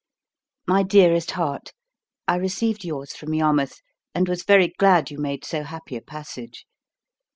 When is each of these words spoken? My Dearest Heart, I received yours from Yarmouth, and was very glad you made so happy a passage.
My 0.67 0.81
Dearest 0.81 1.29
Heart, 1.29 1.73
I 2.27 2.33
received 2.37 2.83
yours 2.83 3.15
from 3.15 3.35
Yarmouth, 3.35 3.81
and 4.15 4.27
was 4.27 4.43
very 4.43 4.69
glad 4.79 5.11
you 5.11 5.19
made 5.19 5.45
so 5.45 5.61
happy 5.61 5.95
a 5.95 6.01
passage. 6.01 6.65